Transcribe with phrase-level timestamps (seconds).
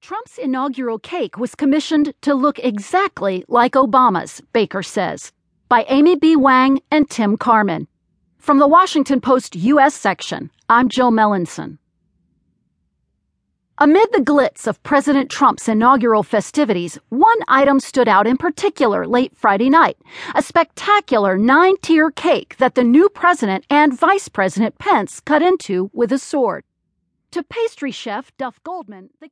[0.00, 5.30] Trump's inaugural cake was commissioned to look exactly like Obama's, Baker says,
[5.68, 6.36] by Amy B.
[6.36, 7.86] Wang and Tim Carman,
[8.38, 9.94] From the Washington Post U.S.
[9.94, 11.76] section, I'm Jill Melancon.
[13.76, 19.36] Amid the glitz of President Trump's inaugural festivities, one item stood out in particular late
[19.36, 19.98] Friday night
[20.34, 25.90] a spectacular nine tier cake that the new president and Vice President Pence cut into
[25.92, 26.64] with a sword.
[27.32, 29.28] To pastry chef Duff Goldman, the